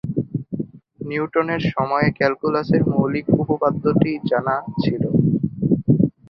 নিউটনের 1.01 1.61
সময়ে 1.71 2.07
ক্যালকুলাসের 2.17 2.81
মৌলিক 2.91 3.25
উপপাদ্যটি 3.43 4.11
জানা 4.29 4.55
ছিল। 4.81 5.03